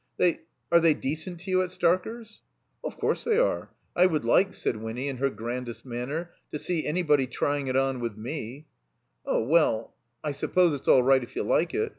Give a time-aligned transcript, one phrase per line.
[0.17, 0.39] "They—
[0.71, 2.41] are they decent to you at Starker's?"
[2.83, 3.69] "Of coiu se they are.
[3.95, 7.99] I would like," said Winny, in her grandest manner, "to see anybody trying it on
[7.99, 8.65] with f«^."
[9.27, 9.93] "Oh, well,
[10.23, 11.89] I suppose it's all right if you like it.